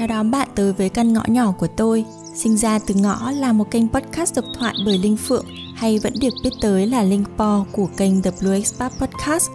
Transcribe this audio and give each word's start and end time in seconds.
Chào 0.00 0.06
đón 0.06 0.30
bạn 0.30 0.48
tới 0.54 0.72
với 0.72 0.88
căn 0.88 1.12
ngõ 1.12 1.22
nhỏ 1.26 1.52
của 1.52 1.66
tôi. 1.66 2.04
Sinh 2.34 2.56
ra 2.56 2.78
từ 2.78 2.94
ngõ 2.94 3.30
là 3.30 3.52
một 3.52 3.70
kênh 3.70 3.88
podcast 3.88 4.36
độc 4.36 4.44
thoại 4.58 4.74
bởi 4.86 4.98
Linh 4.98 5.16
Phượng 5.16 5.44
hay 5.74 5.98
vẫn 5.98 6.12
được 6.20 6.34
biết 6.42 6.50
tới 6.60 6.86
là 6.86 7.02
Linh 7.02 7.24
Po 7.36 7.64
của 7.72 7.88
kênh 7.96 8.22
The 8.22 8.30
Blue 8.40 8.56
Expat 8.56 8.92
Podcast. 8.98 9.50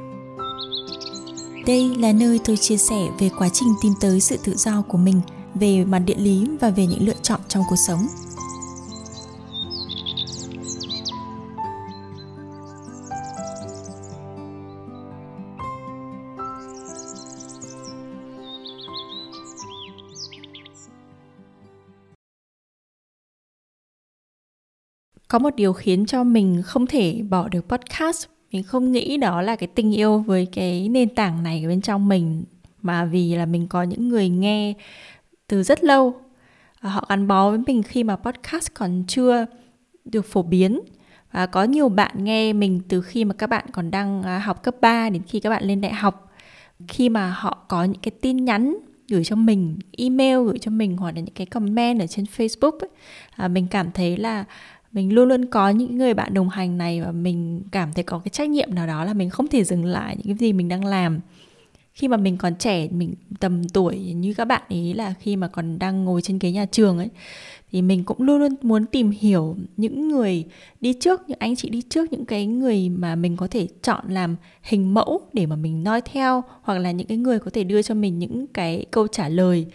Đây 1.68 1.96
là 1.98 2.12
nơi 2.12 2.40
tôi 2.46 2.58
chia 2.58 2.78
sẻ 2.78 2.96
về 3.20 3.30
quá 3.38 3.50
trình 3.54 3.74
tìm 3.82 3.94
tới 4.02 4.22
sự 4.22 4.38
tự 4.44 4.56
do 4.56 4.82
của 4.82 4.98
mình, 4.98 5.22
về 5.56 5.86
mặt 5.86 6.00
địa 6.00 6.18
lý 6.18 6.48
và 6.62 6.70
về 6.70 6.86
những 6.86 7.08
lựa 7.08 7.20
chọn 7.22 7.40
trong 7.48 7.64
cuộc 7.70 7.80
sống. 7.88 8.08
Có 25.28 25.40
một 25.40 25.56
điều 25.56 25.74
khiến 25.74 26.06
cho 26.06 26.24
mình 26.24 26.62
không 26.66 26.88
thể 26.88 27.22
bỏ 27.30 27.48
được 27.48 27.68
podcast. 27.68 28.26
Mình 28.52 28.64
không 28.64 28.92
nghĩ 28.92 29.18
đó 29.18 29.42
là 29.42 29.56
cái 29.56 29.68
tình 29.68 29.96
yêu 29.96 30.18
với 30.20 30.46
cái 30.46 30.90
nền 30.90 31.10
tảng 31.10 31.44
này 31.44 31.66
bên 31.68 31.82
trong 31.82 32.08
mình 32.08 32.44
mà 32.82 33.06
vì 33.06 33.36
là 33.36 33.46
mình 33.46 33.68
có 33.68 33.84
những 33.84 34.10
người 34.10 34.30
nghe 34.30 34.74
từ 35.48 35.64
rất 35.64 35.84
lâu. 35.84 36.14
Họ 36.80 37.06
gắn 37.10 37.28
bó 37.28 37.50
với 37.50 37.60
mình 37.68 37.84
khi 37.84 38.04
mà 38.04 38.16
podcast 38.16 38.74
còn 38.74 39.04
chưa 39.08 39.46
được 40.06 40.26
phổ 40.26 40.44
biến. 40.44 40.80
Và 41.32 41.46
có 41.46 41.64
nhiều 41.64 41.90
bạn 41.90 42.24
nghe 42.24 42.54
mình 42.54 42.82
từ 42.90 43.02
khi 43.02 43.26
mà 43.26 43.34
các 43.34 43.48
bạn 43.48 43.66
còn 43.72 43.92
đang 43.92 44.24
à, 44.24 44.40
học 44.40 44.64
cấp 44.64 44.76
3 44.82 45.10
đến 45.10 45.22
khi 45.28 45.40
các 45.40 45.50
bạn 45.50 45.64
lên 45.64 45.82
đại 45.82 45.94
học. 45.94 46.32
Khi 46.88 47.10
mà 47.10 47.32
họ 47.32 47.66
có 47.68 47.84
những 47.84 48.02
cái 48.02 48.12
tin 48.22 48.46
nhắn 48.46 48.78
gửi 49.10 49.24
cho 49.24 49.36
mình 49.36 49.80
email 49.98 50.38
gửi 50.46 50.58
cho 50.58 50.72
mình 50.72 50.98
hoặc 50.98 51.16
là 51.16 51.22
những 51.22 51.36
cái 51.36 51.46
comment 51.46 52.00
ở 52.00 52.08
trên 52.08 52.26
Facebook 52.38 52.80
ấy, 52.80 52.90
à, 53.36 53.48
mình 53.48 53.68
cảm 53.72 53.92
thấy 53.92 54.18
là 54.18 54.46
mình 54.96 55.14
luôn 55.14 55.30
luôn 55.30 55.46
có 55.46 55.70
những 55.70 55.98
người 55.98 56.14
bạn 56.14 56.34
đồng 56.34 56.50
hành 56.50 56.78
này 56.78 57.02
và 57.02 57.12
mình 57.12 57.62
cảm 57.72 57.94
thấy 57.94 58.04
có 58.04 58.20
cái 58.20 58.30
trách 58.30 58.50
nhiệm 58.50 58.76
nào 58.76 58.88
đó 58.88 59.04
là 59.06 59.14
mình 59.14 59.30
không 59.30 59.48
thể 59.48 59.64
dừng 59.64 59.86
lại 59.86 60.16
những 60.18 60.28
cái 60.28 60.48
gì 60.48 60.54
mình 60.54 60.68
đang 60.68 60.86
làm. 60.86 61.20
Khi 61.94 62.08
mà 62.08 62.18
mình 62.18 62.38
còn 62.38 62.56
trẻ, 62.56 62.88
mình 62.92 63.14
tầm 63.40 63.70
tuổi 63.70 64.00
như 64.00 64.34
các 64.34 64.46
bạn 64.46 64.62
ấy 64.70 64.94
là 64.94 65.14
khi 65.20 65.36
mà 65.36 65.48
còn 65.48 65.80
đang 65.80 66.06
ngồi 66.06 66.22
trên 66.22 66.40
ghế 66.40 66.52
nhà 66.52 66.66
trường 66.66 66.98
ấy, 66.98 67.10
thì 67.72 67.82
mình 67.82 68.04
cũng 68.04 68.22
luôn 68.22 68.40
luôn 68.40 68.56
muốn 68.62 68.86
tìm 68.86 69.12
hiểu 69.12 69.56
những 69.78 70.10
người 70.10 70.44
đi 70.82 70.94
trước, 70.94 71.22
những 71.28 71.40
anh 71.40 71.56
chị 71.56 71.70
đi 71.70 71.82
trước, 71.90 72.12
những 72.12 72.26
cái 72.26 72.46
người 72.46 72.90
mà 72.90 73.16
mình 73.16 73.38
có 73.38 73.48
thể 73.48 73.68
chọn 73.82 74.06
làm 74.10 74.36
hình 74.62 74.94
mẫu 74.94 75.22
để 75.34 75.46
mà 75.46 75.56
mình 75.56 75.84
noi 75.84 76.02
theo 76.02 76.44
hoặc 76.62 76.78
là 76.78 76.92
những 76.92 77.08
cái 77.08 77.18
người 77.18 77.40
có 77.40 77.52
thể 77.54 77.64
đưa 77.64 77.82
cho 77.82 77.96
mình 77.96 78.20
những 78.20 78.48
cái 78.48 78.86
câu 78.92 79.08
trả 79.08 79.30
lời 79.30 79.66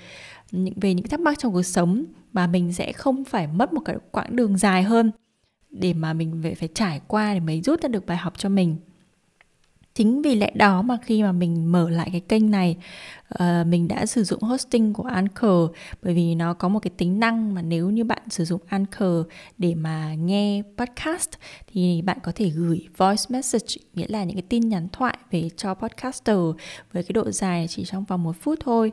về 0.76 0.94
những 0.94 1.08
thắc 1.08 1.20
mắc 1.20 1.38
trong 1.38 1.52
cuộc 1.52 1.62
sống 1.62 2.04
mà 2.32 2.46
mình 2.46 2.72
sẽ 2.72 2.92
không 2.92 3.24
phải 3.24 3.46
mất 3.46 3.72
một 3.72 3.80
cái 3.84 3.96
quãng 4.10 4.36
đường 4.36 4.58
dài 4.58 4.82
hơn 4.82 5.10
để 5.70 5.94
mà 5.94 6.12
mình 6.12 6.40
phải 6.42 6.54
phải 6.54 6.68
trải 6.74 7.00
qua 7.06 7.34
để 7.34 7.40
mới 7.40 7.60
rút 7.60 7.82
ra 7.82 7.88
được 7.88 8.06
bài 8.06 8.16
học 8.16 8.38
cho 8.38 8.48
mình. 8.48 8.76
Chính 9.94 10.22
vì 10.22 10.34
lẽ 10.34 10.50
đó 10.54 10.82
mà 10.82 10.96
khi 11.02 11.22
mà 11.22 11.32
mình 11.32 11.72
mở 11.72 11.90
lại 11.90 12.08
cái 12.12 12.20
kênh 12.20 12.50
này 12.50 12.76
uh, 13.34 13.66
mình 13.66 13.88
đã 13.88 14.06
sử 14.06 14.24
dụng 14.24 14.42
hosting 14.42 14.92
của 14.92 15.02
Anchor 15.02 15.70
bởi 16.02 16.14
vì 16.14 16.34
nó 16.34 16.54
có 16.54 16.68
một 16.68 16.78
cái 16.78 16.90
tính 16.96 17.20
năng 17.20 17.54
mà 17.54 17.62
nếu 17.62 17.90
như 17.90 18.04
bạn 18.04 18.22
sử 18.28 18.44
dụng 18.44 18.60
Anchor 18.66 19.26
để 19.58 19.74
mà 19.74 20.14
nghe 20.14 20.62
podcast 20.76 21.30
thì 21.72 22.02
bạn 22.02 22.18
có 22.22 22.32
thể 22.34 22.48
gửi 22.48 22.88
voice 22.96 23.22
message 23.28 23.74
nghĩa 23.94 24.06
là 24.08 24.24
những 24.24 24.36
cái 24.36 24.44
tin 24.48 24.68
nhắn 24.68 24.88
thoại 24.92 25.18
về 25.30 25.50
cho 25.56 25.74
podcaster 25.74 26.38
với 26.92 27.02
cái 27.02 27.12
độ 27.12 27.30
dài 27.30 27.66
chỉ 27.68 27.84
trong 27.84 28.04
vòng 28.04 28.22
một 28.22 28.36
phút 28.40 28.58
thôi. 28.64 28.92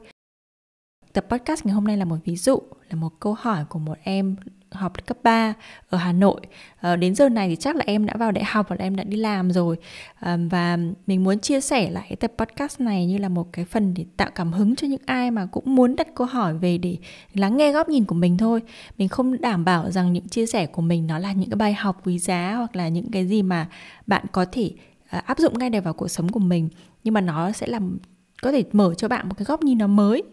Tập 1.13 1.25
podcast 1.29 1.65
ngày 1.65 1.73
hôm 1.73 1.83
nay 1.83 1.97
là 1.97 2.05
một 2.05 2.17
ví 2.25 2.35
dụ, 2.35 2.59
là 2.89 2.95
một 2.95 3.19
câu 3.19 3.33
hỏi 3.33 3.65
của 3.69 3.79
một 3.79 3.97
em 4.03 4.35
học 4.71 5.05
cấp 5.05 5.17
3 5.23 5.53
ở 5.89 5.97
Hà 5.97 6.11
Nội. 6.13 6.41
À, 6.79 6.95
đến 6.95 7.15
giờ 7.15 7.29
này 7.29 7.49
thì 7.49 7.55
chắc 7.55 7.75
là 7.75 7.83
em 7.87 8.05
đã 8.05 8.13
vào 8.17 8.31
đại 8.31 8.43
học 8.43 8.65
và 8.69 8.75
em 8.79 8.95
đã 8.95 9.03
đi 9.03 9.17
làm 9.17 9.51
rồi. 9.51 9.77
À, 10.15 10.37
và 10.49 10.77
mình 11.07 11.23
muốn 11.23 11.39
chia 11.39 11.61
sẻ 11.61 11.89
lại 11.89 12.05
cái 12.09 12.15
tập 12.15 12.31
podcast 12.37 12.79
này 12.81 13.05
như 13.05 13.17
là 13.17 13.29
một 13.29 13.53
cái 13.53 13.65
phần 13.65 13.93
để 13.93 14.05
tạo 14.17 14.29
cảm 14.35 14.53
hứng 14.53 14.75
cho 14.75 14.87
những 14.87 15.01
ai 15.05 15.31
mà 15.31 15.45
cũng 15.45 15.75
muốn 15.75 15.95
đặt 15.95 16.07
câu 16.15 16.27
hỏi 16.27 16.57
về 16.57 16.77
để 16.77 16.97
lắng 17.33 17.57
nghe 17.57 17.71
góc 17.71 17.89
nhìn 17.89 18.05
của 18.05 18.15
mình 18.15 18.37
thôi. 18.37 18.61
Mình 18.97 19.07
không 19.07 19.41
đảm 19.41 19.65
bảo 19.65 19.91
rằng 19.91 20.13
những 20.13 20.27
chia 20.27 20.45
sẻ 20.45 20.65
của 20.65 20.81
mình 20.81 21.07
nó 21.07 21.19
là 21.19 21.31
những 21.31 21.49
cái 21.49 21.57
bài 21.57 21.73
học 21.73 22.01
quý 22.05 22.19
giá 22.19 22.55
hoặc 22.55 22.75
là 22.75 22.87
những 22.87 23.11
cái 23.11 23.27
gì 23.27 23.41
mà 23.43 23.69
bạn 24.07 24.25
có 24.31 24.45
thể 24.51 24.71
ờ, 25.09 25.21
áp 25.25 25.39
dụng 25.39 25.59
ngay 25.59 25.69
được 25.69 25.83
vào 25.83 25.93
cuộc 25.93 26.07
sống 26.07 26.29
của 26.29 26.39
mình. 26.39 26.69
Nhưng 27.03 27.13
mà 27.13 27.21
nó 27.21 27.51
sẽ 27.51 27.67
làm 27.67 27.97
có 28.41 28.51
thể 28.51 28.63
mở 28.71 28.93
cho 28.93 29.07
bạn 29.07 29.29
một 29.29 29.35
cái 29.37 29.45
góc 29.45 29.63
nhìn 29.63 29.77
nó 29.77 29.87
mới 29.87 30.23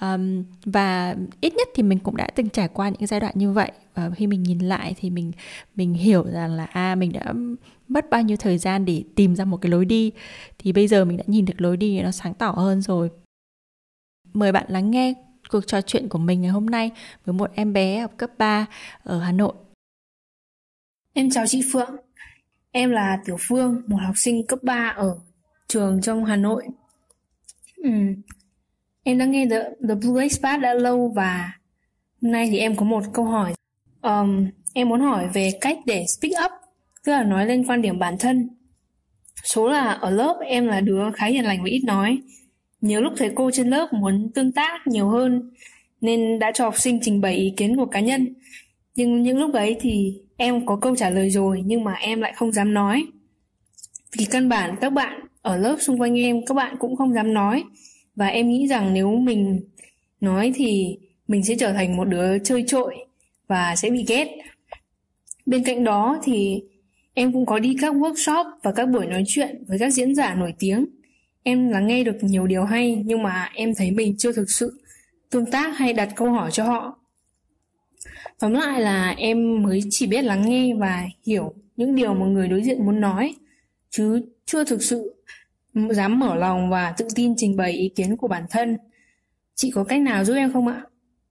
um, 0.00 0.44
và 0.64 1.16
ít 1.40 1.54
nhất 1.54 1.68
thì 1.74 1.82
mình 1.82 1.98
cũng 1.98 2.16
đã 2.16 2.28
từng 2.34 2.48
trải 2.48 2.68
qua 2.68 2.88
những 2.88 3.06
giai 3.06 3.20
đoạn 3.20 3.32
như 3.36 3.52
vậy 3.52 3.72
và 3.94 4.10
khi 4.10 4.26
mình 4.26 4.42
nhìn 4.42 4.58
lại 4.58 4.94
thì 5.00 5.10
mình 5.10 5.32
mình 5.74 5.94
hiểu 5.94 6.24
rằng 6.30 6.52
là 6.52 6.64
a 6.64 6.92
à, 6.92 6.94
mình 6.94 7.12
đã 7.12 7.32
mất 7.88 8.10
bao 8.10 8.22
nhiêu 8.22 8.36
thời 8.36 8.58
gian 8.58 8.84
để 8.84 9.04
tìm 9.14 9.36
ra 9.36 9.44
một 9.44 9.56
cái 9.56 9.70
lối 9.70 9.84
đi 9.84 10.12
thì 10.58 10.72
bây 10.72 10.88
giờ 10.88 11.04
mình 11.04 11.16
đã 11.16 11.24
nhìn 11.26 11.44
được 11.44 11.60
lối 11.60 11.76
đi 11.76 12.00
nó 12.02 12.10
sáng 12.10 12.34
tỏ 12.34 12.50
hơn 12.50 12.82
rồi 12.82 13.10
mời 14.32 14.52
bạn 14.52 14.64
lắng 14.68 14.90
nghe 14.90 15.14
cuộc 15.48 15.66
trò 15.66 15.80
chuyện 15.80 16.08
của 16.08 16.18
mình 16.18 16.40
ngày 16.40 16.50
hôm 16.50 16.66
nay 16.66 16.90
với 17.24 17.32
một 17.32 17.50
em 17.54 17.72
bé 17.72 18.00
học 18.00 18.12
cấp 18.16 18.30
3 18.38 18.66
ở 19.02 19.20
Hà 19.20 19.32
Nội. 19.32 19.52
Em 21.12 21.30
chào 21.30 21.46
chị 21.46 21.62
Phượng. 21.72 21.96
Em 22.72 22.90
là 22.90 23.18
Tiểu 23.24 23.36
Phương, 23.40 23.82
một 23.86 23.98
học 24.06 24.14
sinh 24.16 24.46
cấp 24.46 24.58
3 24.62 24.94
ở 24.96 25.18
trường 25.68 26.02
trong 26.02 26.24
Hà 26.24 26.36
Nội. 26.36 26.66
Ừ, 27.76 27.90
Em 29.08 29.18
đã 29.18 29.24
nghe 29.24 29.46
The, 29.50 29.64
The 29.88 29.94
Blue 29.94 30.22
Expat 30.22 30.60
đã 30.60 30.74
lâu 30.74 31.12
và 31.16 31.52
hôm 32.22 32.32
nay 32.32 32.48
thì 32.50 32.58
em 32.58 32.76
có 32.76 32.84
một 32.84 33.02
câu 33.12 33.24
hỏi. 33.24 33.54
Um, 34.02 34.46
em 34.74 34.88
muốn 34.88 35.00
hỏi 35.00 35.28
về 35.34 35.50
cách 35.60 35.78
để 35.86 36.04
speak 36.18 36.44
up, 36.44 36.50
tức 37.04 37.12
là 37.12 37.24
nói 37.24 37.46
lên 37.46 37.64
quan 37.64 37.82
điểm 37.82 37.98
bản 37.98 38.16
thân. 38.18 38.48
Số 39.44 39.68
là 39.68 39.92
ở 39.92 40.10
lớp 40.10 40.36
em 40.46 40.66
là 40.66 40.80
đứa 40.80 41.02
khá 41.14 41.26
hiền 41.26 41.44
lành 41.44 41.62
và 41.62 41.68
ít 41.68 41.82
nói. 41.84 42.18
Nhiều 42.80 43.00
lúc 43.00 43.12
thầy 43.16 43.30
cô 43.34 43.50
trên 43.50 43.68
lớp 43.68 43.92
muốn 43.92 44.30
tương 44.34 44.52
tác 44.52 44.86
nhiều 44.86 45.08
hơn 45.08 45.50
nên 46.00 46.38
đã 46.38 46.52
cho 46.54 46.64
học 46.64 46.78
sinh 46.78 46.98
trình 47.02 47.20
bày 47.20 47.34
ý 47.34 47.54
kiến 47.56 47.76
của 47.76 47.86
cá 47.86 48.00
nhân. 48.00 48.34
Nhưng 48.94 49.22
những 49.22 49.38
lúc 49.38 49.54
ấy 49.54 49.76
thì 49.80 50.20
em 50.36 50.66
có 50.66 50.76
câu 50.76 50.96
trả 50.96 51.10
lời 51.10 51.30
rồi 51.30 51.62
nhưng 51.64 51.84
mà 51.84 51.92
em 51.92 52.20
lại 52.20 52.32
không 52.36 52.52
dám 52.52 52.74
nói. 52.74 53.06
Vì 54.18 54.24
căn 54.24 54.48
bản 54.48 54.76
các 54.80 54.92
bạn 54.92 55.20
ở 55.42 55.56
lớp 55.56 55.76
xung 55.80 56.00
quanh 56.00 56.18
em 56.18 56.46
các 56.46 56.54
bạn 56.54 56.76
cũng 56.78 56.96
không 56.96 57.14
dám 57.14 57.34
nói 57.34 57.64
và 58.16 58.26
em 58.26 58.48
nghĩ 58.48 58.66
rằng 58.66 58.94
nếu 58.94 59.16
mình 59.16 59.60
nói 60.20 60.52
thì 60.54 60.98
mình 61.28 61.44
sẽ 61.44 61.54
trở 61.58 61.72
thành 61.72 61.96
một 61.96 62.04
đứa 62.04 62.38
chơi 62.38 62.64
trội 62.66 62.94
và 63.48 63.76
sẽ 63.76 63.90
bị 63.90 64.04
ghét. 64.08 64.36
Bên 65.46 65.64
cạnh 65.64 65.84
đó 65.84 66.20
thì 66.24 66.62
em 67.14 67.32
cũng 67.32 67.46
có 67.46 67.58
đi 67.58 67.76
các 67.80 67.94
workshop 67.94 68.44
và 68.62 68.72
các 68.72 68.86
buổi 68.86 69.06
nói 69.06 69.24
chuyện 69.26 69.64
với 69.68 69.78
các 69.78 69.92
diễn 69.92 70.14
giả 70.14 70.34
nổi 70.34 70.54
tiếng. 70.58 70.86
Em 71.42 71.68
lắng 71.68 71.86
nghe 71.86 72.04
được 72.04 72.16
nhiều 72.20 72.46
điều 72.46 72.64
hay, 72.64 73.02
nhưng 73.04 73.22
mà 73.22 73.50
em 73.54 73.74
thấy 73.74 73.90
mình 73.90 74.16
chưa 74.18 74.32
thực 74.32 74.50
sự 74.50 74.80
tương 75.30 75.50
tác 75.50 75.78
hay 75.78 75.92
đặt 75.92 76.08
câu 76.16 76.30
hỏi 76.30 76.50
cho 76.52 76.64
họ. 76.64 76.98
Tóm 78.38 78.52
lại 78.52 78.80
là 78.80 79.10
em 79.10 79.62
mới 79.62 79.80
chỉ 79.90 80.06
biết 80.06 80.22
lắng 80.24 80.48
nghe 80.48 80.74
và 80.74 81.04
hiểu 81.26 81.54
những 81.76 81.94
điều 81.94 82.14
mà 82.14 82.26
người 82.26 82.48
đối 82.48 82.62
diện 82.62 82.86
muốn 82.86 83.00
nói, 83.00 83.34
chứ 83.90 84.22
chưa 84.46 84.64
thực 84.64 84.82
sự 84.82 85.14
dám 85.90 86.18
mở 86.18 86.34
lòng 86.34 86.70
và 86.70 86.94
tự 86.96 87.08
tin 87.14 87.34
trình 87.36 87.56
bày 87.56 87.72
ý 87.72 87.88
kiến 87.88 88.16
của 88.16 88.28
bản 88.28 88.44
thân. 88.50 88.76
Chị 89.54 89.70
có 89.70 89.84
cách 89.84 90.00
nào 90.00 90.24
giúp 90.24 90.34
em 90.34 90.52
không 90.52 90.68
ạ? 90.68 90.82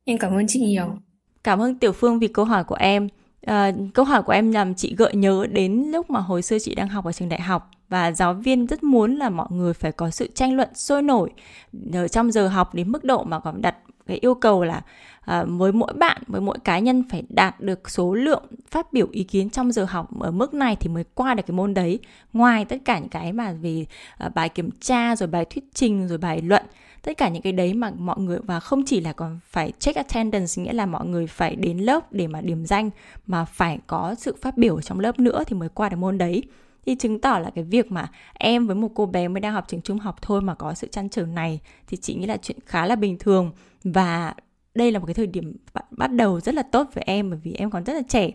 Em 0.04 0.18
cảm 0.18 0.38
ơn 0.38 0.48
chị 0.48 0.60
nhiều. 0.60 0.98
Cảm 1.44 1.62
ơn 1.62 1.80
Tiểu 1.80 1.92
Phương 1.92 2.20
vì 2.20 2.28
câu 2.28 2.46
hỏi 2.46 2.64
của 2.64 2.76
em. 2.76 3.08
À, 3.42 3.72
câu 3.94 4.06
hỏi 4.06 4.24
của 4.24 4.32
em 4.32 4.52
làm 4.52 4.76
chị 4.76 4.96
gợi 4.98 5.16
nhớ 5.16 5.48
đến 5.52 5.84
lúc 5.92 6.10
mà 6.10 6.20
hồi 6.20 6.42
xưa 6.42 6.60
chị 6.60 6.76
đang 6.76 6.88
học 6.88 7.06
ở 7.06 7.12
trường 7.12 7.30
đại 7.30 7.42
học 7.42 7.70
và 7.90 8.12
giáo 8.12 8.34
viên 8.34 8.68
rất 8.68 8.84
muốn 8.84 9.16
là 9.16 9.30
mọi 9.30 9.48
người 9.50 9.74
phải 9.74 9.92
có 9.92 10.10
sự 10.10 10.28
tranh 10.36 10.56
luận 10.56 10.70
sôi 10.76 11.02
nổi 11.02 11.30
ở 11.94 12.08
trong 12.08 12.32
giờ 12.32 12.48
học 12.48 12.76
đến 12.76 12.92
mức 12.92 13.04
độ 13.04 13.24
mà 13.24 13.40
còn 13.40 13.62
đặt 13.62 13.76
cái 14.08 14.18
yêu 14.22 14.36
cầu 14.36 14.64
là 14.64 14.82
à, 15.22 15.44
với 15.44 15.72
mỗi 15.72 15.94
bạn 15.94 16.22
với 16.28 16.42
mỗi 16.42 16.58
cá 16.64 16.80
nhân 16.80 17.04
phải 17.10 17.24
đạt 17.30 17.62
được 17.62 17.90
số 17.90 18.14
lượng 18.14 18.44
phát 18.70 18.94
biểu 18.94 19.08
ý 19.12 19.24
kiến 19.24 19.50
trong 19.50 19.72
giờ 19.72 19.86
học 19.90 20.20
ở 20.20 20.32
mức 20.32 20.54
này 20.54 20.76
thì 20.76 20.90
mới 20.90 21.04
qua 21.14 21.34
được 21.34 21.44
cái 21.48 21.56
môn 21.56 21.74
đấy. 21.74 22.00
Ngoài 22.34 22.66
tất 22.66 22.78
cả 22.86 23.00
những 23.00 23.10
cái 23.10 23.34
mà 23.34 23.54
về 23.62 23.86
à, 24.18 24.30
bài 24.30 24.50
kiểm 24.50 24.70
tra 24.82 25.16
rồi 25.16 25.28
bài 25.28 25.46
thuyết 25.46 25.64
trình 25.74 26.08
rồi 26.08 26.18
bài 26.18 26.42
luận 26.42 26.66
tất 27.06 27.18
cả 27.18 27.30
những 27.30 27.42
cái 27.42 27.54
đấy 27.54 27.74
mà 27.74 27.92
mọi 27.98 28.20
người 28.20 28.40
và 28.44 28.60
không 28.60 28.84
chỉ 28.86 29.02
là 29.02 29.14
còn 29.14 29.40
phải 29.50 29.72
check 29.80 29.98
attendance 29.98 30.64
nghĩa 30.64 30.74
là 30.74 30.86
mọi 30.86 31.06
người 31.06 31.28
phải 31.28 31.56
đến 31.56 31.78
lớp 31.78 32.14
để 32.14 32.28
mà 32.28 32.42
điểm 32.42 32.66
danh 32.66 32.90
mà 33.28 33.46
phải 33.46 33.80
có 33.88 34.16
sự 34.18 34.36
phát 34.42 34.58
biểu 34.58 34.82
trong 34.82 35.00
lớp 35.00 35.20
nữa 35.20 35.44
thì 35.48 35.56
mới 35.56 35.70
qua 35.70 35.90
được 35.90 35.98
môn 35.98 36.18
đấy. 36.18 36.44
Thì 36.86 36.96
chứng 36.96 37.22
tỏ 37.22 37.40
là 37.40 37.50
cái 37.56 37.64
việc 37.64 37.92
mà 37.92 38.08
em 38.34 38.68
với 38.68 38.76
một 38.76 38.92
cô 38.96 39.06
bé 39.06 39.28
mới 39.28 39.42
đang 39.42 39.54
học 39.54 39.66
trường 39.68 39.82
trung 39.82 40.00
học 40.00 40.22
thôi 40.22 40.42
mà 40.42 40.56
có 40.56 40.74
sự 40.74 40.88
chăn 40.88 41.10
trở 41.10 41.26
này 41.26 41.60
thì 41.88 41.98
chị 41.98 42.16
nghĩ 42.16 42.26
là 42.26 42.38
chuyện 42.38 42.58
khá 42.66 42.86
là 42.86 42.96
bình 42.96 43.18
thường 43.20 43.52
và 43.86 44.34
đây 44.76 44.92
là 44.92 45.00
một 45.00 45.06
cái 45.06 45.14
thời 45.14 45.28
điểm 45.28 45.58
bắt 45.92 46.14
đầu 46.14 46.40
rất 46.40 46.56
là 46.56 46.64
tốt 46.64 46.88
với 46.94 47.04
em, 47.08 47.30
bởi 47.30 47.40
vì 47.44 47.54
em 47.54 47.70
còn 47.70 47.84
rất 47.84 47.94
là 47.94 48.02
trẻ. 48.08 48.32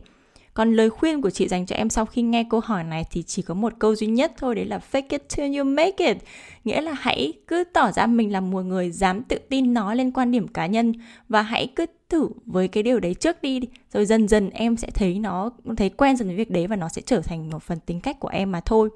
Còn 0.54 0.74
lời 0.74 0.90
khuyên 0.90 1.22
của 1.22 1.30
chị 1.30 1.48
dành 1.48 1.66
cho 1.66 1.76
em 1.76 1.90
sau 1.90 2.06
khi 2.06 2.22
nghe 2.22 2.44
câu 2.50 2.60
hỏi 2.64 2.84
này 2.84 3.04
thì 3.10 3.22
chỉ 3.22 3.42
có 3.42 3.54
một 3.54 3.72
câu 3.78 3.96
duy 3.96 4.06
nhất 4.06 4.32
thôi, 4.38 4.54
đấy 4.54 4.64
là 4.64 4.80
fake 4.92 5.02
it 5.08 5.22
till 5.36 5.56
you 5.56 5.64
make 5.64 6.06
it. 6.06 6.16
Nghĩa 6.64 6.80
là 6.80 6.92
hãy 6.92 7.32
cứ 7.46 7.64
tỏ 7.64 7.92
ra 7.92 8.06
mình 8.06 8.32
là 8.32 8.40
một 8.40 8.62
người 8.62 8.90
dám 8.90 9.22
tự 9.22 9.38
tin 9.48 9.74
nói 9.74 9.96
lên 9.96 10.10
quan 10.10 10.30
điểm 10.30 10.48
cá 10.48 10.66
nhân 10.66 10.92
và 11.28 11.42
hãy 11.42 11.66
cứ 11.76 11.86
thử 12.08 12.28
với 12.46 12.68
cái 12.68 12.82
điều 12.82 13.00
đấy 13.00 13.14
trước 13.14 13.42
đi. 13.42 13.60
Rồi 13.92 14.06
dần 14.06 14.28
dần 14.28 14.50
em 14.50 14.76
sẽ 14.76 14.90
thấy 14.94 15.18
nó, 15.18 15.50
thấy 15.76 15.88
quen 15.88 16.16
dần 16.16 16.28
với 16.28 16.36
việc 16.36 16.50
đấy 16.50 16.66
và 16.66 16.76
nó 16.76 16.88
sẽ 16.88 17.02
trở 17.06 17.20
thành 17.20 17.50
một 17.50 17.62
phần 17.62 17.78
tính 17.86 18.00
cách 18.00 18.20
của 18.20 18.28
em 18.28 18.52
mà 18.52 18.60
thôi 18.60 18.90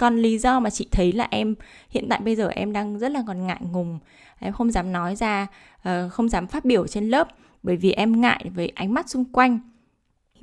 còn 0.00 0.18
lý 0.18 0.38
do 0.38 0.60
mà 0.60 0.70
chị 0.70 0.88
thấy 0.90 1.12
là 1.12 1.28
em, 1.30 1.54
hiện 1.90 2.06
tại 2.10 2.20
bây 2.24 2.36
giờ 2.36 2.48
em 2.48 2.72
đang 2.72 2.98
rất 2.98 3.12
là 3.12 3.22
còn 3.26 3.46
ngại 3.46 3.60
ngùng. 3.72 3.98
Em 4.38 4.52
không 4.52 4.70
dám 4.70 4.92
nói 4.92 5.16
ra 5.16 5.46
ờ, 5.82 6.08
không 6.08 6.28
dám 6.28 6.46
phát 6.46 6.64
biểu 6.64 6.86
trên 6.86 7.08
lớp, 7.08 7.28
bởi 7.62 7.76
vì 7.76 7.92
em 7.92 8.20
ngại 8.20 8.50
với 8.54 8.68
ánh 8.68 8.94
mắt 8.94 9.10
xung 9.10 9.24
quanh. 9.24 9.58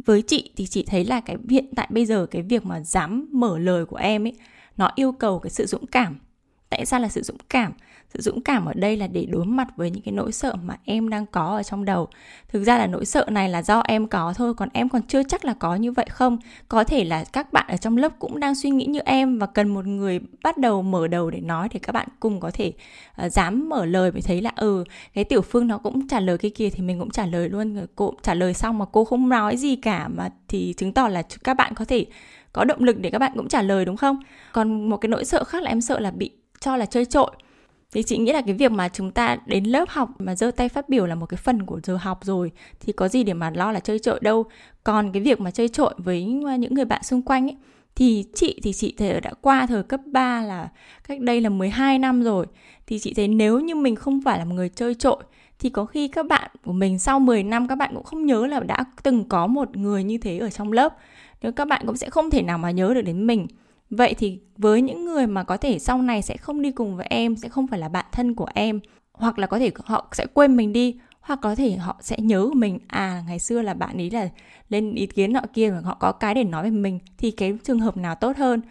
Với 0.05 0.21
chị 0.21 0.51
thì 0.55 0.67
chị 0.67 0.83
thấy 0.87 1.05
là 1.05 1.19
cái 1.19 1.37
hiện 1.49 1.65
tại 1.75 1.87
bây 1.89 2.05
giờ 2.05 2.25
cái 2.31 2.41
việc 2.41 2.65
mà 2.65 2.79
dám 2.79 3.29
mở 3.31 3.59
lời 3.59 3.85
của 3.85 3.97
em 3.97 4.27
ấy, 4.27 4.33
nó 4.77 4.91
yêu 4.95 5.11
cầu 5.11 5.39
cái 5.39 5.49
sự 5.49 5.65
dũng 5.65 5.87
cảm 5.87 6.19
tại 6.69 6.85
sao 6.85 6.99
là 6.99 7.07
sự 7.07 7.21
dũng 7.21 7.37
cảm? 7.49 7.73
Sự 8.13 8.21
dũng 8.21 8.41
cảm 8.41 8.65
ở 8.65 8.73
đây 8.75 8.97
là 8.97 9.07
để 9.07 9.25
đối 9.25 9.45
mặt 9.45 9.67
với 9.75 9.91
những 9.91 10.01
cái 10.01 10.11
nỗi 10.11 10.31
sợ 10.31 10.55
mà 10.63 10.75
em 10.85 11.09
đang 11.09 11.25
có 11.25 11.45
ở 11.45 11.63
trong 11.63 11.85
đầu. 11.85 12.07
Thực 12.47 12.63
ra 12.63 12.77
là 12.77 12.87
nỗi 12.87 13.05
sợ 13.05 13.25
này 13.29 13.49
là 13.49 13.61
do 13.61 13.79
em 13.87 14.07
có 14.07 14.33
thôi 14.33 14.53
còn 14.53 14.69
em 14.73 14.89
còn 14.89 15.01
chưa 15.01 15.23
chắc 15.23 15.45
là 15.45 15.53
có 15.53 15.75
như 15.75 15.91
vậy 15.91 16.05
không? 16.09 16.37
Có 16.67 16.83
thể 16.83 17.03
là 17.03 17.23
các 17.33 17.53
bạn 17.53 17.65
ở 17.67 17.77
trong 17.77 17.97
lớp 17.97 18.19
cũng 18.19 18.39
đang 18.39 18.55
suy 18.55 18.69
nghĩ 18.69 18.85
như 18.85 18.99
em 18.99 19.39
và 19.39 19.45
cần 19.45 19.67
một 19.67 19.85
người 19.85 20.19
bắt 20.43 20.57
đầu 20.57 20.81
mở 20.81 21.07
đầu 21.07 21.29
để 21.29 21.39
nói 21.39 21.69
để 21.73 21.79
các 21.83 21.93
bạn 21.93 22.07
cùng 22.19 22.39
có 22.39 22.51
thể 22.53 22.73
uh, 23.25 23.31
dám 23.31 23.69
mở 23.69 23.85
lời 23.85 24.11
để 24.11 24.21
thấy 24.21 24.41
là 24.41 24.51
ừ 24.55 24.83
cái 25.13 25.23
tiểu 25.23 25.41
phương 25.41 25.67
nó 25.67 25.77
cũng 25.77 26.07
trả 26.07 26.19
lời 26.19 26.37
cái 26.37 26.51
kia 26.51 26.69
thì 26.69 26.83
mình 26.83 26.99
cũng 26.99 27.11
trả 27.11 27.25
lời 27.25 27.49
luôn. 27.49 27.87
Cô 27.95 28.13
trả 28.23 28.33
lời 28.33 28.53
xong 28.53 28.77
mà 28.77 28.85
cô 28.91 29.05
không 29.05 29.29
nói 29.29 29.57
gì 29.57 29.75
cả 29.75 30.07
mà 30.07 30.29
thì 30.47 30.73
chứng 30.77 30.93
tỏ 30.93 31.07
là 31.07 31.21
các 31.43 31.53
bạn 31.53 31.73
có 31.75 31.85
thể 31.85 32.05
có 32.53 32.63
động 32.63 32.83
lực 32.83 32.99
để 32.99 33.09
các 33.09 33.19
bạn 33.19 33.31
cũng 33.35 33.47
trả 33.47 33.61
lời 33.61 33.85
đúng 33.85 33.97
không? 33.97 34.19
Còn 34.53 34.89
một 34.89 34.97
cái 34.97 35.09
nỗi 35.09 35.25
sợ 35.25 35.43
khác 35.43 35.63
là 35.63 35.69
em 35.69 35.81
sợ 35.81 35.99
là 35.99 36.11
bị 36.11 36.31
cho 36.59 36.77
là 36.77 36.85
chơi 36.85 37.05
trội. 37.05 37.31
Thì 37.91 38.03
chị 38.03 38.17
nghĩ 38.17 38.33
là 38.33 38.41
cái 38.41 38.55
việc 38.55 38.71
mà 38.71 38.89
chúng 38.89 39.11
ta 39.11 39.37
đến 39.45 39.63
lớp 39.63 39.89
học 39.89 40.09
mà 40.19 40.35
giơ 40.35 40.51
tay 40.51 40.69
phát 40.69 40.89
biểu 40.89 41.05
là 41.05 41.15
một 41.15 41.25
cái 41.25 41.37
phần 41.43 41.65
của 41.65 41.79
giờ 41.83 41.97
học 42.01 42.19
rồi, 42.23 42.51
thì 42.79 42.93
có 42.93 43.07
gì 43.07 43.23
để 43.23 43.33
mà 43.33 43.49
lo 43.49 43.71
là 43.71 43.79
chơi 43.79 43.99
trội 43.99 44.19
đâu. 44.21 44.45
Còn 44.83 45.11
cái 45.11 45.21
việc 45.21 45.41
mà 45.41 45.51
chơi 45.51 45.69
trội 45.69 45.93
với 45.97 46.23
những 46.23 46.73
người 46.73 46.85
bạn 46.85 47.03
xung 47.03 47.21
quanh 47.21 47.47
ấy, 47.47 47.57
thì 47.95 48.25
chị 48.35 48.59
thì 48.63 48.73
chị 48.73 48.93
thấy 48.97 49.21
đã 49.21 49.33
qua 49.41 49.65
thời 49.65 49.83
cấp 49.83 50.01
3 50.05 50.41
là 50.41 50.69
cách 51.07 51.19
đây 51.19 51.41
là 51.41 51.49
12 51.49 51.99
năm 51.99 52.23
rồi. 52.23 52.45
Thì 52.87 52.99
chị 52.99 53.13
thấy 53.13 53.27
nếu 53.27 53.59
như 53.59 53.75
mình 53.75 53.95
không 53.95 54.21
phải 54.21 54.39
là 54.39 54.45
một 54.45 54.55
người 54.55 54.69
chơi 54.69 54.95
trội, 54.95 55.23
thì 55.59 55.69
có 55.69 55.85
khi 55.85 56.07
các 56.07 56.25
bạn 56.25 56.51
của 56.65 56.73
mình 56.73 56.99
sau 56.99 57.19
10 57.19 57.43
năm 57.43 57.67
các 57.67 57.75
bạn 57.75 57.91
cũng 57.93 58.03
không 58.03 58.25
nhớ 58.25 58.45
là 58.45 58.59
đã 58.59 58.85
từng 59.03 59.25
có 59.29 59.47
một 59.47 59.77
người 59.77 60.03
như 60.03 60.17
thế 60.17 60.37
ở 60.37 60.49
trong 60.49 60.71
lớp. 60.71 60.97
Nếu 61.41 61.51
các 61.51 61.67
bạn 61.67 61.83
cũng 61.85 61.97
sẽ 61.97 62.09
không 62.09 62.29
thể 62.29 62.41
nào 62.41 62.57
mà 62.57 62.71
nhớ 62.71 62.93
được 62.93 63.01
đến 63.01 63.27
mình 63.27 63.47
vậy 63.89 64.13
thì 64.17 64.39
với 64.57 64.81
những 64.81 65.05
người 65.05 65.27
mà 65.27 65.43
có 65.43 65.57
thể 65.57 65.79
sau 65.79 66.01
này 66.01 66.21
sẽ 66.21 66.37
không 66.37 66.61
đi 66.61 66.71
cùng 66.71 66.97
với 66.97 67.07
em, 67.09 67.35
sẽ 67.35 67.49
không 67.49 67.67
phải 67.67 67.79
là 67.79 67.89
bạn 67.89 68.05
thân 68.11 68.35
của 68.35 68.49
em, 68.53 68.79
hoặc 69.13 69.39
là 69.39 69.47
có 69.47 69.59
thể 69.59 69.71
họ 69.85 70.07
sẽ 70.11 70.25
quên 70.33 70.57
mình 70.57 70.73
đi, 70.73 70.99
hoặc 71.21 71.39
có 71.41 71.55
thể 71.55 71.75
họ 71.75 71.97
sẽ 72.01 72.17
nhớ 72.19 72.49
mình 72.53 72.79
à 72.87 73.23
ngày 73.27 73.39
xưa 73.39 73.61
là 73.61 73.73
bạn 73.73 73.97
ấy 73.97 74.09
là 74.11 74.29
lên 74.69 74.93
ý 74.95 75.05
kiến 75.05 75.33
nọ 75.33 75.41
kia 75.53 75.69
và 75.69 75.79
họ 75.79 75.97
có 75.99 76.11
cái 76.11 76.33
để 76.33 76.43
nói 76.43 76.63
về 76.63 76.69
mình, 76.69 76.99
thì 77.17 77.31
cái 77.31 77.57
trường 77.63 77.79
hợp 77.79 77.97
nào 77.97 78.15
tốt 78.15 78.37
hơn? 78.37 78.61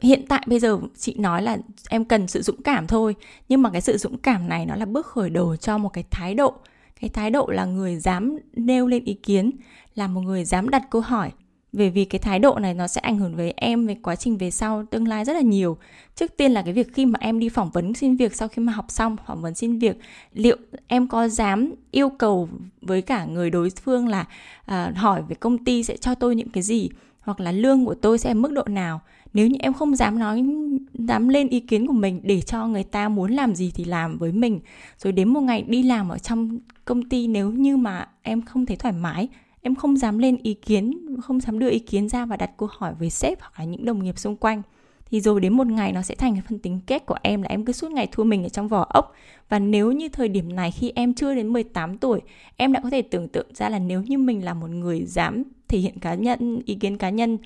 Hiện 0.00 0.26
tại 0.28 0.42
bây 0.46 0.60
giờ 0.60 0.78
chị 0.96 1.14
nói 1.18 1.42
là 1.42 1.58
em 1.88 2.04
cần 2.04 2.28
sự 2.28 2.42
dũng 2.42 2.62
cảm 2.62 2.86
thôi, 2.86 3.14
nhưng 3.48 3.62
mà 3.62 3.70
cái 3.70 3.80
sự 3.80 3.96
dũng 3.98 4.18
cảm 4.18 4.48
này 4.48 4.66
nó 4.66 4.74
là 4.74 4.86
bước 4.86 5.06
khởi 5.06 5.30
đầu 5.30 5.56
cho 5.56 5.78
một 5.78 5.88
cái 5.88 6.04
thái 6.10 6.34
độ. 6.34 6.54
Cái 7.00 7.10
thái 7.10 7.30
độ 7.30 7.46
là 7.46 7.64
người 7.64 7.96
dám 7.96 8.38
nêu 8.52 8.86
lên 8.86 9.04
ý 9.04 9.14
kiến, 9.14 9.50
là 9.94 10.08
một 10.08 10.20
người 10.20 10.44
dám 10.44 10.68
đặt 10.68 10.82
câu 10.90 11.00
hỏi 11.00 11.32
về 11.72 11.90
vì 11.90 12.04
cái 12.04 12.18
thái 12.18 12.38
độ 12.38 12.58
này 12.58 12.74
nó 12.74 12.86
sẽ 12.86 13.00
ảnh 13.00 13.18
hưởng 13.18 13.36
với 13.36 13.54
em 13.56 13.86
về 13.86 13.96
quá 14.02 14.16
trình 14.16 14.36
về 14.36 14.50
sau 14.50 14.84
tương 14.90 15.08
lai 15.08 15.24
rất 15.24 15.32
là 15.32 15.40
nhiều. 15.40 15.78
Trước 16.16 16.36
tiên 16.36 16.52
là 16.52 16.62
cái 16.62 16.72
việc 16.72 16.94
khi 16.94 17.06
mà 17.06 17.18
em 17.20 17.38
đi 17.38 17.48
phỏng 17.48 17.70
vấn 17.70 17.94
xin 17.94 18.16
việc 18.16 18.34
sau 18.34 18.48
khi 18.48 18.62
mà 18.62 18.72
học 18.72 18.86
xong 18.88 19.16
phỏng 19.26 19.42
vấn 19.42 19.54
xin 19.54 19.78
việc 19.78 19.98
liệu 20.32 20.56
em 20.86 21.08
có 21.08 21.28
dám 21.28 21.74
yêu 21.90 22.08
cầu 22.08 22.48
với 22.82 23.02
cả 23.02 23.24
người 23.24 23.50
đối 23.50 23.70
phương 23.70 24.08
là 24.08 24.24
à, 24.64 24.92
hỏi 24.96 25.22
về 25.28 25.34
công 25.34 25.64
ty 25.64 25.82
sẽ 25.82 25.96
cho 25.96 26.14
tôi 26.14 26.36
những 26.36 26.48
cái 26.48 26.62
gì 26.62 26.88
hoặc 27.20 27.40
là 27.40 27.52
lương 27.52 27.84
của 27.84 27.94
tôi 27.94 28.18
sẽ 28.18 28.30
ở 28.30 28.34
mức 28.34 28.52
độ 28.52 28.62
nào? 28.66 29.00
Nếu 29.32 29.46
như 29.46 29.56
em 29.60 29.72
không 29.72 29.96
dám 29.96 30.18
nói 30.18 30.44
dám 30.94 31.28
lên 31.28 31.48
ý 31.48 31.60
kiến 31.60 31.86
của 31.86 31.92
mình 31.92 32.20
để 32.22 32.40
cho 32.40 32.66
người 32.66 32.84
ta 32.84 33.08
muốn 33.08 33.32
làm 33.32 33.54
gì 33.54 33.72
thì 33.74 33.84
làm 33.84 34.18
với 34.18 34.32
mình. 34.32 34.60
Rồi 34.98 35.12
đến 35.12 35.28
một 35.28 35.40
ngày 35.40 35.62
đi 35.62 35.82
làm 35.82 36.08
ở 36.08 36.18
trong 36.18 36.58
công 36.84 37.08
ty 37.08 37.26
nếu 37.26 37.50
như 37.50 37.76
mà 37.76 38.08
em 38.22 38.42
không 38.42 38.66
thấy 38.66 38.76
thoải 38.76 38.94
mái 38.94 39.28
em 39.62 39.74
không 39.74 39.96
dám 39.96 40.18
lên 40.18 40.36
ý 40.42 40.54
kiến, 40.54 41.06
không 41.22 41.40
dám 41.40 41.58
đưa 41.58 41.70
ý 41.70 41.78
kiến 41.78 42.08
ra 42.08 42.26
và 42.26 42.36
đặt 42.36 42.50
câu 42.56 42.68
hỏi 42.72 42.94
với 42.98 43.10
sếp 43.10 43.40
hoặc 43.40 43.52
là 43.58 43.64
những 43.64 43.84
đồng 43.84 44.04
nghiệp 44.04 44.18
xung 44.18 44.36
quanh. 44.36 44.62
Thì 45.10 45.20
rồi 45.20 45.40
đến 45.40 45.52
một 45.52 45.66
ngày 45.66 45.92
nó 45.92 46.02
sẽ 46.02 46.14
thành 46.14 46.34
cái 46.34 46.42
phần 46.48 46.58
tính 46.58 46.80
kết 46.86 47.06
của 47.06 47.16
em 47.22 47.42
là 47.42 47.48
em 47.48 47.64
cứ 47.64 47.72
suốt 47.72 47.90
ngày 47.90 48.08
thua 48.12 48.24
mình 48.24 48.42
ở 48.42 48.48
trong 48.48 48.68
vỏ 48.68 48.86
ốc. 48.88 49.12
Và 49.48 49.58
nếu 49.58 49.92
như 49.92 50.08
thời 50.08 50.28
điểm 50.28 50.56
này 50.56 50.70
khi 50.70 50.92
em 50.94 51.14
chưa 51.14 51.34
đến 51.34 51.48
18 51.48 51.98
tuổi, 51.98 52.20
em 52.56 52.72
đã 52.72 52.80
có 52.80 52.90
thể 52.90 53.02
tưởng 53.02 53.28
tượng 53.28 53.46
ra 53.54 53.68
là 53.68 53.78
nếu 53.78 54.02
như 54.02 54.18
mình 54.18 54.44
là 54.44 54.54
một 54.54 54.70
người 54.70 55.04
dám 55.04 55.42
thể 55.68 55.78
hiện 55.78 55.98
cá 55.98 56.14
nhân, 56.14 56.62
ý 56.64 56.74
kiến 56.74 56.96
cá 56.96 57.10
nhân 57.10 57.38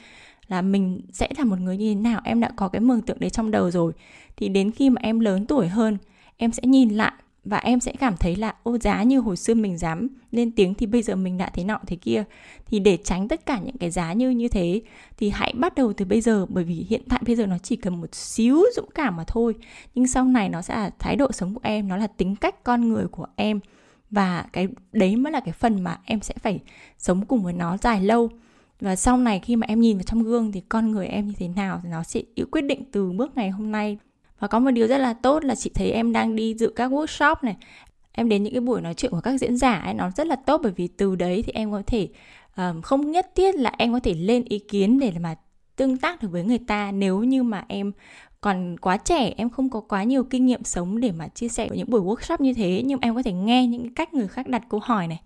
là 0.49 0.63
mình 0.63 1.01
sẽ 1.13 1.29
là 1.39 1.45
một 1.45 1.61
người 1.61 1.77
như 1.77 1.95
thế 1.95 2.01
nào, 2.01 2.21
em 2.25 2.41
đã 2.41 2.51
có 2.57 2.69
cái 2.69 2.81
mường 2.81 3.01
tượng 3.01 3.21
đấy 3.21 3.31
trong 3.31 3.51
đầu 3.51 3.71
rồi. 3.71 3.93
Thì 4.37 4.49
đến 4.49 4.71
khi 4.71 4.91
mà 4.91 5.01
em 5.03 5.21
lớn 5.21 5.47
tuổi 5.47 5.69
hơn, 5.69 5.99
em 6.37 6.53
sẽ 6.53 6.63
nhìn 6.65 6.89
lại 6.89 7.13
và 7.45 7.59
em 7.59 7.81
sẽ 7.81 7.93
cảm 7.99 8.17
thấy 8.17 8.37
là, 8.37 8.55
ô, 8.63 8.79
giá 8.79 9.03
như 9.03 9.21
hồi 9.21 9.37
xưa 9.37 9.55
mình 9.55 9.79
dám 9.79 10.09
lên 10.31 10.51
tiếng 10.51 10.75
thì 10.75 10.87
bây 10.87 11.03
giờ 11.03 11.17
mình 11.17 11.39
đã 11.39 11.51
thế 11.55 11.65
nọ 11.65 11.81
thế 11.87 11.97
kia. 11.97 12.25
Thì 12.67 12.79
để 12.79 12.99
tránh 13.05 13.29
tất 13.29 13.47
cả 13.47 13.59
những 13.59 13.79
cái 13.79 13.91
giá 13.91 14.13
như 14.13 14.31
như 14.31 14.49
thế 14.49 14.83
thì 15.19 15.31
hãy 15.31 15.55
bắt 15.57 15.75
đầu 15.75 15.93
từ 15.93 16.05
bây 16.05 16.21
giờ. 16.21 16.47
Bởi 16.49 16.65
vì 16.65 16.87
hiện 16.89 17.03
tại 17.09 17.21
bây 17.27 17.37
giờ 17.37 17.47
nó 17.47 17.59
chỉ 17.59 17.77
cần 17.77 18.01
một 18.01 18.15
xíu 18.15 18.65
dũng 18.77 18.91
cảm 18.95 19.17
mà 19.17 19.25
thôi. 19.27 19.55
Nhưng 19.95 20.07
sau 20.07 20.25
này 20.25 20.49
nó 20.49 20.63
sẽ 20.63 20.75
là 20.75 20.91
thái 20.99 21.17
độ 21.17 21.33
sống 21.33 21.55
của 21.55 21.61
em, 21.65 21.89
nó 21.89 21.97
là 21.97 22.07
tính 22.07 22.37
cách 22.37 22.65
con 22.65 22.89
người 22.89 23.07
của 23.07 23.27
em. 23.37 23.61
Và 24.11 24.47
cái 24.53 24.69
đấy 24.93 25.17
mới 25.17 25.33
là 25.33 25.41
cái 25.41 25.53
phần 25.53 25.81
mà 25.81 25.99
em 26.05 26.21
sẽ 26.21 26.35
phải 26.43 26.59
sống 26.99 27.27
cùng 27.27 27.43
với 27.43 27.53
nó 27.53 27.77
dài 27.77 28.01
lâu. 28.01 28.31
Và 28.81 28.97
sau 28.97 29.17
này 29.17 29.41
khi 29.41 29.57
mà 29.57 29.67
em 29.67 29.81
nhìn 29.81 29.97
vào 29.97 30.03
trong 30.03 30.23
gương 30.23 30.53
thì 30.53 30.61
con 30.61 30.91
người 30.91 31.07
em 31.07 31.27
như 31.27 31.35
thế 31.39 31.49
nào 31.49 31.81
thì 31.83 31.89
nó 31.89 32.03
sẽ 32.03 32.21
quyết 32.51 32.63
định 32.63 32.85
từ 32.93 33.13
bước 33.13 33.37
ngày 33.37 33.51
hôm 33.51 33.73
nay 33.73 33.99
và 34.43 34.49
có 34.49 34.59
một 34.59 34.71
điều 34.71 34.87
rất 34.87 34.99
là 34.99 35.13
tốt 35.13 35.45
là 35.45 35.55
chị 35.55 35.71
thấy 35.75 35.91
em 35.91 36.13
đang 36.13 36.37
đi 36.37 36.55
dự 36.55 36.73
các 36.77 36.93
workshop 36.93 37.35
này. 37.43 37.57
Em 38.13 38.29
đến 38.29 38.43
những 38.43 38.53
cái 38.53 38.61
buổi 38.61 38.81
nói 38.81 38.95
chuyện 38.95 39.11
của 39.11 39.21
các 39.21 39.41
diễn 39.41 39.57
giả 39.57 39.75
ấy 39.75 39.95
nó 39.95 40.11
rất 40.17 40.27
là 40.27 40.37
tốt 40.37 40.61
bởi 40.63 40.73
vì 40.77 40.89
từ 40.89 41.17
đấy 41.17 41.43
thì 41.47 41.53
em 41.53 41.71
có 41.71 41.83
thể 41.87 42.09
um, 42.57 42.83
không 42.83 43.11
nhất 43.11 43.31
thiết 43.35 43.55
là 43.55 43.73
em 43.79 43.93
có 43.93 44.01
thể 44.01 44.15
lên 44.15 44.45
ý 44.45 44.59
kiến 44.59 44.99
để 44.99 45.13
mà 45.21 45.35
tương 45.77 45.97
tác 45.97 46.23
được 46.23 46.29
với 46.33 46.45
người 46.45 46.59
ta. 46.59 46.93
Nếu 46.93 47.23
như 47.23 47.43
mà 47.43 47.65
em 47.69 47.93
còn 48.41 48.77
quá 48.79 48.97
trẻ 48.97 49.33
em 49.37 49.51
không 49.51 49.71
có 49.71 49.81
quá 49.81 50.03
nhiều 50.03 50.25
kinh 50.25 50.47
nghiệm 50.47 50.65
sống 50.65 51.01
để 51.01 51.13
mà 51.13 51.29
chia 51.29 51.49
sẻ 51.49 51.67
ở 51.67 51.75
những 51.75 51.91
buổi 51.91 52.01
workshop 52.01 52.37
như 52.41 52.55
thế 52.55 52.83
nhưng 52.87 53.01
em 53.01 53.15
có 53.15 53.23
thể 53.23 53.33
nghe 53.33 53.67
những 53.67 53.95
cách 53.95 54.15
người 54.15 54.29
khác 54.29 54.49
đặt 54.49 54.63
câu 54.69 54.81
hỏi 54.85 55.07
này 55.07 55.21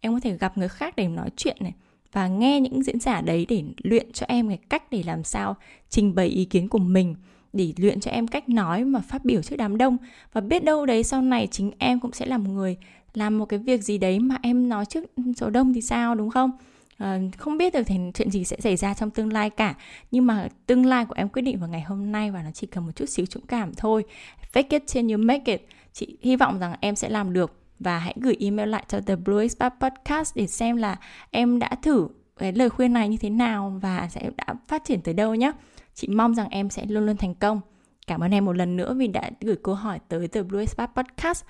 em 0.00 0.12
có 0.12 0.20
thể 0.20 0.36
gặp 0.36 0.58
người 0.58 0.68
khác 0.68 0.96
để 0.96 1.08
nói 1.08 1.30
chuyện 1.36 1.56
này 1.60 1.72
và 2.12 2.28
nghe 2.28 2.60
những 2.60 2.82
diễn 2.82 3.00
giả 3.00 3.20
đấy 3.20 3.46
để 3.48 3.64
luyện 3.82 4.12
cho 4.12 4.26
em 4.28 4.48
cái 4.48 4.58
cách 4.68 4.90
để 4.90 5.02
làm 5.06 5.24
sao 5.24 5.56
trình 5.88 6.14
bày 6.14 6.26
ý 6.26 6.44
kiến 6.44 6.68
của 6.68 6.78
mình 6.78 7.14
để 7.52 7.72
luyện 7.76 8.00
cho 8.00 8.10
em 8.10 8.26
cách 8.26 8.48
nói 8.48 8.84
mà 8.84 9.00
phát 9.00 9.24
biểu 9.24 9.42
trước 9.42 9.56
đám 9.56 9.78
đông. 9.78 9.96
Và 10.32 10.40
biết 10.40 10.64
đâu 10.64 10.86
đấy 10.86 11.02
sau 11.02 11.22
này 11.22 11.48
chính 11.50 11.70
em 11.78 12.00
cũng 12.00 12.12
sẽ 12.12 12.26
là 12.26 12.38
một 12.38 12.50
người 12.50 12.76
làm 13.14 13.38
một 13.38 13.44
cái 13.44 13.58
việc 13.58 13.82
gì 13.82 13.98
đấy 13.98 14.18
mà 14.18 14.36
em 14.42 14.68
nói 14.68 14.84
trước 14.86 15.04
số 15.36 15.50
đông 15.50 15.74
thì 15.74 15.80
sao 15.80 16.14
đúng 16.14 16.30
không? 16.30 16.50
À, 16.98 17.20
không 17.38 17.58
biết 17.58 17.74
được 17.74 17.82
thì 17.86 17.96
chuyện 18.14 18.30
gì 18.30 18.44
sẽ 18.44 18.56
xảy 18.60 18.76
ra 18.76 18.94
trong 18.94 19.10
tương 19.10 19.32
lai 19.32 19.50
cả. 19.50 19.74
Nhưng 20.10 20.26
mà 20.26 20.48
tương 20.66 20.86
lai 20.86 21.06
của 21.06 21.14
em 21.16 21.28
quyết 21.28 21.42
định 21.42 21.58
vào 21.58 21.68
ngày 21.68 21.80
hôm 21.80 22.12
nay 22.12 22.30
và 22.30 22.42
nó 22.42 22.50
chỉ 22.50 22.66
cần 22.66 22.86
một 22.86 22.92
chút 22.96 23.08
xíu 23.08 23.26
dũng 23.26 23.46
cảm 23.46 23.74
thôi. 23.74 24.04
Fake 24.52 24.64
it 24.68 24.82
till 24.92 25.12
you 25.12 25.18
make 25.18 25.52
it. 25.52 25.66
Chị 25.92 26.16
hy 26.20 26.36
vọng 26.36 26.58
rằng 26.58 26.74
em 26.80 26.96
sẽ 26.96 27.08
làm 27.08 27.32
được. 27.32 27.56
Và 27.78 27.98
hãy 27.98 28.14
gửi 28.16 28.36
email 28.40 28.68
lại 28.68 28.84
cho 28.88 29.00
The 29.00 29.16
Blue 29.16 29.42
Expat 29.42 29.74
Podcast 29.80 30.36
để 30.36 30.46
xem 30.46 30.76
là 30.76 30.96
em 31.30 31.58
đã 31.58 31.70
thử 31.82 32.08
cái 32.36 32.52
lời 32.52 32.68
khuyên 32.68 32.92
này 32.92 33.08
như 33.08 33.16
thế 33.16 33.30
nào 33.30 33.78
và 33.82 34.08
sẽ 34.10 34.30
đã 34.36 34.54
phát 34.68 34.84
triển 34.84 35.00
tới 35.00 35.14
đâu 35.14 35.34
nhé. 35.34 35.52
Chị 35.94 36.08
mong 36.08 36.34
rằng 36.34 36.48
em 36.48 36.70
sẽ 36.70 36.86
luôn 36.86 37.06
luôn 37.06 37.16
thành 37.16 37.34
công. 37.34 37.60
Cảm 38.06 38.20
ơn 38.20 38.30
em 38.30 38.44
một 38.44 38.52
lần 38.52 38.76
nữa 38.76 38.94
vì 38.94 39.06
đã 39.06 39.30
gửi 39.40 39.56
câu 39.62 39.74
hỏi 39.74 39.98
tới 40.08 40.28
từ 40.28 40.44
Blue 40.44 40.66
Spark 40.66 40.90
Podcast. 40.96 41.44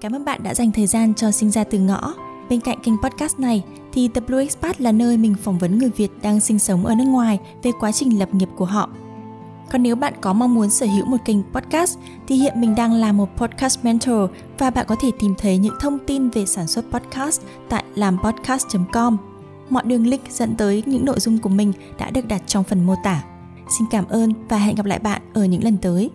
Cảm 0.00 0.12
ơn 0.12 0.24
bạn 0.24 0.42
đã 0.42 0.54
dành 0.54 0.72
thời 0.72 0.86
gian 0.86 1.14
cho 1.14 1.30
sinh 1.30 1.50
ra 1.50 1.64
từ 1.64 1.78
ngõ. 1.78 2.14
Bên 2.50 2.60
cạnh 2.60 2.78
kênh 2.82 2.94
podcast 3.02 3.38
này 3.38 3.64
thì 3.92 4.08
The 4.08 4.20
Blue 4.20 4.42
Expat 4.42 4.80
là 4.80 4.92
nơi 4.92 5.16
mình 5.16 5.34
phỏng 5.34 5.58
vấn 5.58 5.78
người 5.78 5.90
Việt 5.96 6.10
đang 6.22 6.40
sinh 6.40 6.58
sống 6.58 6.86
ở 6.86 6.94
nước 6.94 7.04
ngoài 7.04 7.38
về 7.62 7.70
quá 7.80 7.92
trình 7.92 8.18
lập 8.18 8.34
nghiệp 8.34 8.48
của 8.56 8.64
họ. 8.64 8.90
Còn 9.72 9.82
nếu 9.82 9.96
bạn 9.96 10.14
có 10.20 10.32
mong 10.32 10.54
muốn 10.54 10.70
sở 10.70 10.86
hữu 10.86 11.06
một 11.06 11.16
kênh 11.24 11.42
podcast 11.52 11.98
thì 12.26 12.36
hiện 12.36 12.60
mình 12.60 12.74
đang 12.74 12.92
là 12.92 13.12
một 13.12 13.28
podcast 13.36 13.84
mentor 13.84 14.30
và 14.58 14.70
bạn 14.70 14.86
có 14.88 14.96
thể 15.00 15.10
tìm 15.18 15.34
thấy 15.38 15.58
những 15.58 15.74
thông 15.80 15.98
tin 16.06 16.28
về 16.28 16.46
sản 16.46 16.66
xuất 16.66 16.84
podcast 16.90 17.42
tại 17.68 17.84
làmpodcast.com 17.94 19.31
mọi 19.72 19.82
đường 19.86 20.06
link 20.06 20.30
dẫn 20.30 20.54
tới 20.56 20.82
những 20.86 21.04
nội 21.04 21.20
dung 21.20 21.38
của 21.38 21.48
mình 21.48 21.72
đã 21.98 22.10
được 22.10 22.28
đặt 22.28 22.42
trong 22.46 22.64
phần 22.64 22.86
mô 22.86 22.94
tả. 23.04 23.22
Xin 23.78 23.86
cảm 23.90 24.08
ơn 24.08 24.32
và 24.48 24.58
hẹn 24.58 24.74
gặp 24.74 24.86
lại 24.86 24.98
bạn 24.98 25.22
ở 25.34 25.44
những 25.44 25.64
lần 25.64 25.76
tới. 25.76 26.10